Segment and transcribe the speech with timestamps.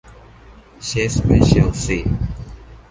[0.85, 1.99] เชสไปเชลซี